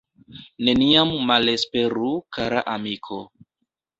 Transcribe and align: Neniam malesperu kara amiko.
Neniam 0.67 1.11
malesperu 1.31 2.09
kara 2.37 2.63
amiko. 2.75 3.21